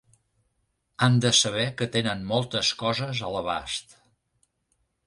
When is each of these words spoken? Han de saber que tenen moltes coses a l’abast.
Han 1.07 1.19
de 1.25 1.31
saber 1.41 1.67
que 1.81 1.89
tenen 1.97 2.27
moltes 2.33 2.73
coses 2.83 3.23
a 3.29 3.31
l’abast. 3.37 3.97